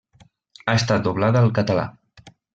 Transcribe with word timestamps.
Ha 0.23 0.73
estat 0.79 1.03
doblada 1.09 1.43
al 1.45 1.53
Català. 1.61 1.87